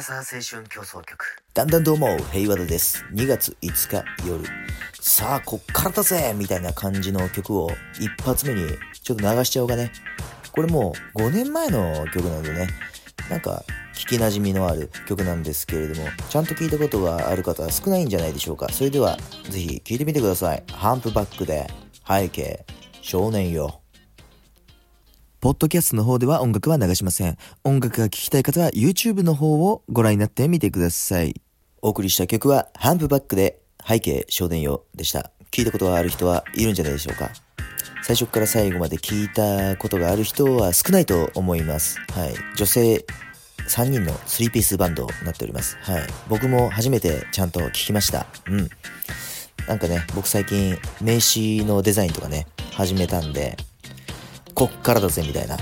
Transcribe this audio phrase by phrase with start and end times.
[0.00, 3.04] ラサー青春競争曲だんだんどうも、平和田です。
[3.12, 4.42] 2月5日夜。
[4.98, 8.66] さあ、こっからだぜみたいな感じの曲を一発目に
[9.02, 9.92] ちょっと流しちゃおうかね。
[10.52, 12.68] これもう5年前の曲なんでね、
[13.28, 13.62] なんか
[13.94, 18.70] 聞き馴染みのある曲なんですけれども、ちゃんと聞いたことがある方は少ないんじゃないでしょうか。
[18.70, 19.18] それでは、
[19.50, 20.62] ぜひ聞いてみてください。
[20.72, 21.70] ハンプバックで、
[22.08, 22.64] 背景、
[23.02, 23.79] 少年よ。
[25.40, 27.38] ポッドキャストの方では音楽は流しません。
[27.64, 31.40] 音楽が聴きたい方は YouTube の方をご覧になってみてください。
[31.80, 35.30] お送りした曲はハンプバックで背景少年よでした。
[35.50, 37.30] 聞いたことがある人はいるんじゃないでしょうか。
[38.02, 41.98] 最初から最後まで聞いたことがある人は少ないと思います。
[42.10, 42.34] はい。
[42.56, 43.06] 女性
[43.66, 45.78] 3人の3ピースバンドになっております。
[45.80, 46.02] はい。
[46.28, 48.26] 僕も初めてちゃんと聞きました。
[48.46, 48.68] うん。
[49.66, 53.56] なんかね、僕最近名刺のデザインとかね、始めたんで、
[54.60, 55.56] こっからだぜみたいな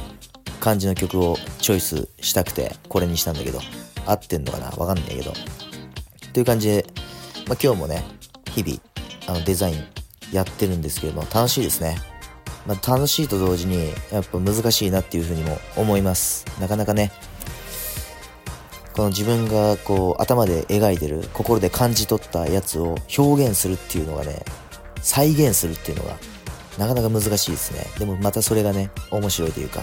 [0.59, 3.61] 感じの曲をチョイスしたくてこれにしたんだけど
[4.05, 5.33] 合ってんのかなわかんないけど。
[6.33, 6.85] という感じで、
[7.47, 8.03] まあ、今日もね
[8.51, 8.81] 日々
[9.29, 9.85] あのデザイン
[10.33, 11.97] やってるんですけれども楽しいですね、
[12.67, 16.45] まあ、楽しいと同時にやっぱ難しいなっていうふうにも思います。
[16.61, 17.13] なかなかね
[18.95, 24.45] この自分がこう頭で描いてる心で感じ取ったやつを表現するっていうのがね
[25.03, 26.17] 再現するっていうのが
[26.79, 27.85] なかなか難しいですね。
[27.99, 29.83] でもまたそれがね、面白いというか、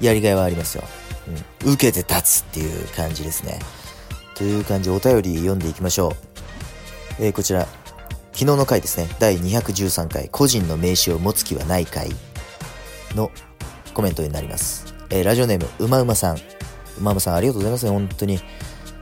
[0.00, 0.84] やりがいはありますよ。
[1.64, 1.72] うん。
[1.74, 3.58] 受けて立つっていう感じですね。
[4.34, 7.24] という感じお便り読んでいきましょう。
[7.24, 7.66] えー、こちら、
[8.32, 12.10] 昨日の回ですね、第213回、個人の名刺を持つ気はない回
[13.14, 13.30] の
[13.92, 14.94] コメントになります。
[15.10, 16.36] えー、ラジオネーム、うまうまさん。
[16.36, 16.40] う
[17.00, 18.40] まうまさん、ありがとうございますね、本当に。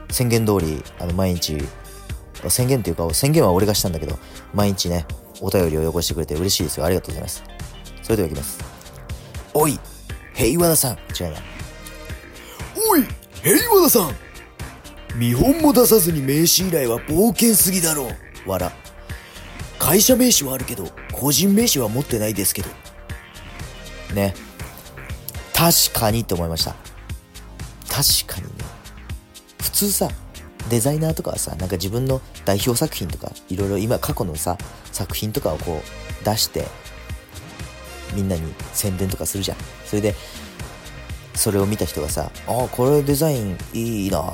[0.09, 1.57] 宣言通り、あの、毎日、
[2.49, 4.17] 宣言っていうか、宣言は俺がしたんだけど、
[4.53, 5.05] 毎日ね、
[5.41, 6.85] お便りをよこしてくれて嬉しいですよ。
[6.85, 7.43] ありがとうございます。
[8.01, 8.59] それではいきます。
[9.53, 9.79] おい
[10.33, 11.37] 平和田さん違うな。
[12.89, 13.05] おい
[13.41, 14.15] 平和田さん
[15.15, 18.09] 見本も出さずに名刺依頼は冒険すぎだろ
[18.45, 18.49] う。
[18.49, 18.71] わら。
[19.77, 22.69] 会社名刺はあるけど、個人名刺は持ってないですけど。
[24.13, 24.33] ね。
[25.53, 26.75] 確かにって思いました。
[27.89, 28.63] 確かにね。
[29.61, 30.09] 普通さ、
[30.69, 34.57] デザイナーとかはさ、なんか自分の代表作品とか、いろいろ今過去のさ、
[34.91, 36.65] 作品とかをこう出して、
[38.13, 39.57] みんなに宣伝とかするじゃん。
[39.85, 40.15] それで、
[41.35, 44.33] それを見た人がさ、ああ、これデザインいいな。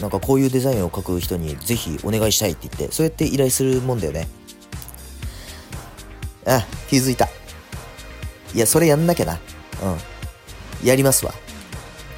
[0.00, 4.28] なんかこういうデザインを描く人にぜひお願いしたいって言って、そうやって依頼するもんだよね。
[6.46, 7.28] あ、気づいた。
[8.54, 9.34] いや、それやんなきゃな。
[10.82, 10.86] うん。
[10.86, 11.32] やりますわ。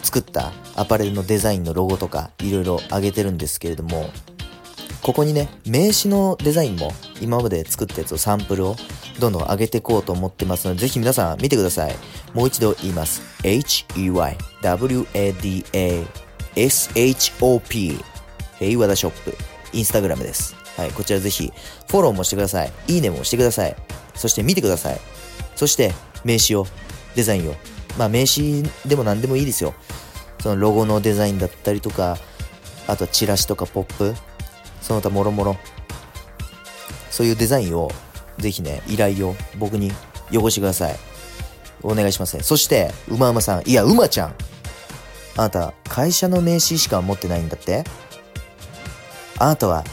[0.04, 4.10] 作ったアパレルのデザインのロゴとかいろいろ上げてるんですけれども、
[5.02, 8.76] ここにね、名刺のデザインも今まで作ったやつをサンプルを
[9.20, 11.96] どんどん上げていこうと思ってますので、ぜひ皆さん見てください。
[12.34, 13.22] もう一度言います。
[13.44, 14.32] H-E-Y-W-A-D-A-S-H-O-P
[18.60, 19.38] 平和田ショップ、
[19.74, 20.56] インスタグラムです。
[20.78, 21.52] はい、こちらぜひ
[21.90, 22.72] フォローもしてください。
[22.88, 23.76] いいねもしてください。
[24.16, 25.00] そして見てください。
[25.56, 25.94] そして
[26.24, 26.66] 名刺を、
[27.16, 27.56] デザインを。
[27.98, 29.74] まあ名刺でも何でもいいですよ。
[30.42, 32.18] そのロゴのデザインだったりとか、
[32.88, 34.16] あとチラシとかポップ、
[34.82, 35.58] その他もろもろ。
[37.12, 37.92] そういうデザインを
[38.40, 39.92] ぜひね、依頼を僕に
[40.32, 40.96] 汚してください。
[41.84, 42.44] お願いしますね。
[42.44, 43.64] そして、うまうまさん。
[43.68, 44.36] いや、うまちゃん。
[45.38, 47.84] あなた、会社の名刺しか持ってないんだって？
[49.38, 49.84] あなたは、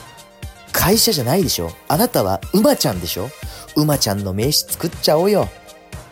[0.73, 1.71] 会社じゃないでしょ？
[1.89, 3.31] あなたは、うまちゃんでしょ？
[3.77, 5.49] うまちゃんの名刺作っちゃおうよ。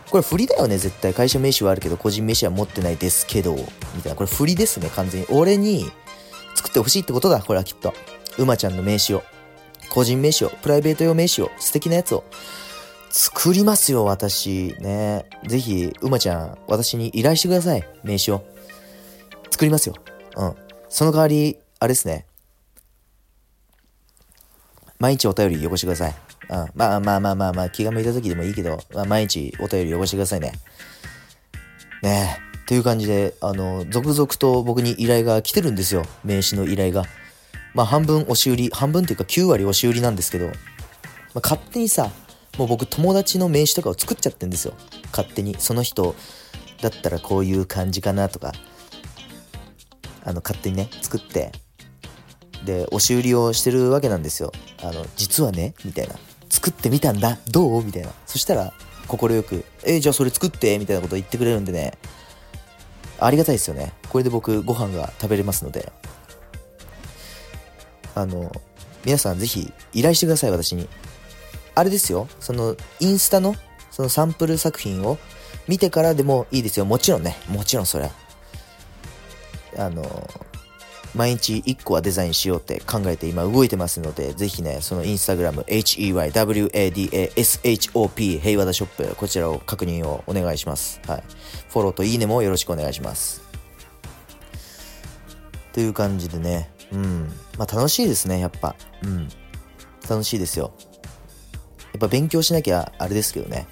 [0.09, 1.13] これ振りだよね、絶対。
[1.13, 4.15] 会社名刺はあるけど、個人名刺は持ってないですけど、みたいな。
[4.15, 5.27] これ振りですね、完全に。
[5.29, 5.85] 俺に
[6.55, 7.93] 作ってほしいってことだ、これはきっと。
[8.37, 9.23] うまちゃんの名刺を。
[9.89, 12.23] 個人名刺を、プライベート用名刺を、素敵なやつを、
[13.09, 14.75] 作りますよ、私。
[14.79, 15.25] ね。
[15.47, 17.87] ぜひ、うまちゃん、私に依頼してください。
[18.03, 18.43] 名刺を。
[19.49, 19.95] 作りますよ。
[20.35, 20.55] うん。
[20.89, 22.25] その代わり、あれですね。
[24.99, 26.15] 毎日お便り汚してください。
[26.49, 26.69] うん。
[26.75, 30.53] まあまあまあまあまあ、気が向いた時でもいいけど、まあ、毎日お便り汚してくださいね。
[32.03, 32.67] ねえ。
[32.67, 36.03] という感じで、あの、続々と僕に依頼が来てるんですよ。
[36.23, 37.05] 名刺の依頼が。
[37.77, 40.55] まあ半分押し売り、半分っていうか9割押し売りなんですけど、まあ、
[41.43, 42.09] 勝手にさ、
[42.57, 44.73] もう僕友達の名刺とかを作っちゃってんですよ。
[45.11, 45.55] 勝手に。
[45.59, 46.15] その人
[46.81, 48.51] だったらこういう感じかなとか、
[50.23, 51.51] あの、勝手にね、作って、
[52.65, 54.51] で、押し売りをしてるわけなんですよ。
[54.81, 56.15] あの、実はね、みたいな。
[56.49, 57.83] 作ってみたんだ、どう？
[57.83, 58.09] みたいな。
[58.25, 58.73] そしたら、
[59.07, 61.93] 快く、えじゃあそれ作ってみたいなこと言ってくれるんでね、
[63.19, 63.93] ありがたいですよね。
[64.09, 65.91] これで僕、ご飯が食べれますので、
[68.17, 68.51] あの、
[69.05, 70.89] 皆さんぜひ依頼してください、私に。
[71.75, 73.55] あれですよ、その、インスタの、
[73.91, 75.19] そのサンプル作品を
[75.67, 76.85] 見てからでもいいですよ。
[76.85, 78.11] もちろんね、もちろんそれは。
[79.77, 80.27] あの、
[81.13, 90.99] 毎日1個はデザインしようって考えて今動いてますので、ぜひね、そのインスタグラム、HEYWADASHOP 平和田ショップ、こちらを確認をお願いします。
[91.07, 91.23] はい。
[91.69, 93.43] フォローといいねもよろしくお願いします。
[95.73, 97.31] という感じでね、うん。
[97.57, 98.75] まあ楽しいですね、やっぱ。
[99.03, 99.29] うん。
[100.09, 100.73] 楽しいですよ。
[101.93, 103.67] やっぱ勉強しなきゃあれですけどね。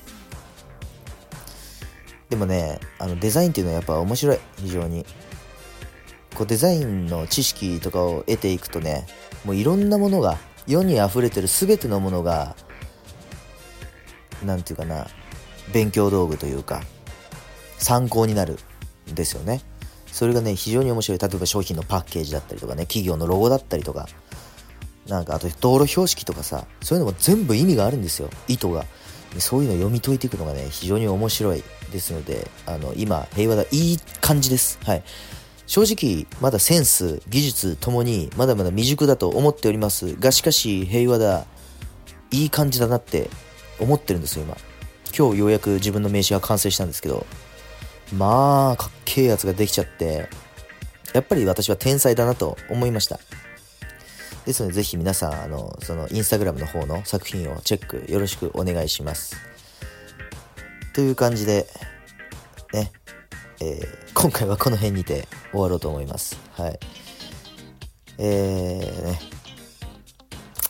[2.30, 5.06] でもね、あのデザインっていうのはやっぱ面白い、非常に。
[6.36, 9.08] こうデザインの知識とかを得ていくとね、
[9.46, 10.38] もういろんなものが、
[10.68, 12.56] 世に溢れてる全てのものが、
[14.44, 15.08] なんていうかな、
[15.72, 16.82] 勉強道具というか、
[17.78, 18.58] 参考になる
[19.12, 19.62] んですよね。
[20.16, 21.20] それがね、非常に面白い。
[21.20, 24.08] 例えば商品のパッケージだったりとかね、企業のロゴだったりとか、
[25.10, 28.30] なんかあと道路標識とかさ、そういうのも全部意味があるんですよ。
[28.48, 28.86] 意図が。
[29.40, 34.80] そういうの読み解いていくのがね、非常に面白いですので、あの、今、平和だ、いい感じです。
[34.86, 35.04] はい。
[35.68, 41.46] 正直、まだセンス、技術ともに、まだまだ未熟だと思っておりますが、しかし、平和だ、
[42.32, 43.30] いい感じだなって
[43.82, 44.56] 思ってるんですよ、今。
[45.14, 47.26] 今日ようやく自分の名刺が完成したんですけど、
[48.14, 50.30] まあ、かっけえやつができちゃって、
[51.14, 53.20] やっぱり私は天才だなと思いました。
[54.46, 59.36] ですので、ぜひ皆さん、あの、その、インスタグラムの方の作品をチェックよろしくお願いします。
[60.94, 61.68] という感じで、
[62.74, 62.92] ね、
[63.60, 66.38] えー、今回はこの辺にて終わろうと思います。
[66.54, 66.80] はい。
[68.18, 69.20] えー、ね、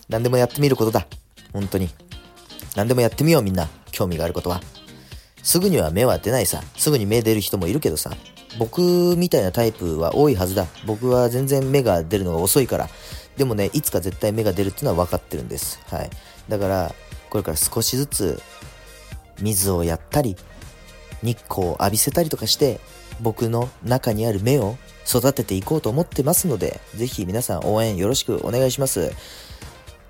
[0.07, 1.05] 何でもやってみることだ。
[1.51, 1.89] 本当に。
[2.75, 3.67] 何でもやってみようみんな。
[3.91, 4.61] 興味があることは。
[5.45, 6.63] すぐには目は出ないさ。
[6.75, 8.11] すぐに目出る人もいるけどさ。
[8.57, 8.81] 僕
[9.15, 10.65] みたいなタイプは多いはずだ。
[10.87, 12.89] 僕は全然目が出るのが遅いから。
[13.37, 15.79] でもね、いつか絶対芽が出るっていうのは分かってるんです。
[15.85, 16.09] はい。
[16.49, 16.95] だから、
[17.29, 18.41] これから少しずつ、
[19.39, 20.35] 水をやったり、
[21.21, 22.79] 日光を浴びせたりとかして、
[23.21, 24.77] 僕の中にある芽を
[25.07, 29.11] 育てていこうと思ってますので、ぜひ皆さん応援よろしくお願いします。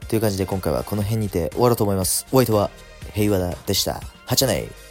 [0.07, 2.25] という感じで今回はこの辺にて終わろうと思います。
[2.31, 2.69] お相手は
[3.13, 4.01] 平和田でした。
[4.25, 4.84] はちゃない。